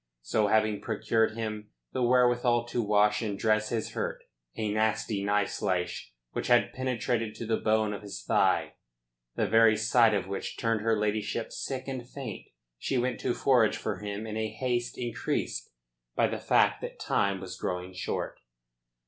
So 0.23 0.47
having 0.47 0.81
procured 0.81 1.33
him 1.35 1.69
the 1.93 2.01
wherewithal 2.01 2.65
to 2.69 2.81
wash 2.81 3.21
and 3.21 3.37
dress 3.37 3.69
his 3.69 3.91
hurt 3.91 4.23
a 4.55 4.67
nasty 4.71 5.23
knife 5.23 5.49
slash 5.49 6.11
which 6.31 6.47
had 6.47 6.73
penetrated 6.73 7.35
to 7.35 7.45
the 7.45 7.57
bone 7.61 7.93
of 7.93 8.01
his 8.01 8.23
thigh, 8.23 8.73
the 9.35 9.45
very 9.47 9.77
sight 9.77 10.15
of 10.15 10.25
which 10.27 10.57
turned 10.57 10.81
her 10.81 10.97
ladyship 10.97 11.51
sick 11.51 11.87
and 11.87 12.09
faint 12.09 12.47
she 12.79 12.97
went 12.97 13.19
to 13.19 13.35
forage 13.35 13.77
for 13.77 13.99
him 13.99 14.25
in 14.25 14.37
a 14.37 14.49
haste 14.49 14.97
increased 14.97 15.69
by 16.15 16.25
the 16.25 16.39
fact 16.39 16.81
that 16.81 16.99
time 16.99 17.39
was 17.39 17.55
growing 17.55 17.93
short. 17.93 18.39